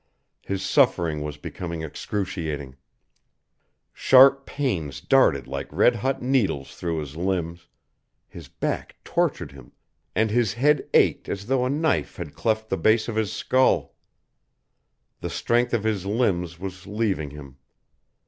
[0.41, 2.75] His suffering was becoming excruciating.
[3.93, 7.67] Sharp pains darted like red hot needles through his limbs,
[8.27, 9.73] his back tortured him,
[10.15, 13.93] and his head ached as though a knife had cleft the base of his skull.
[15.19, 17.57] The strength of his limbs was leaving him.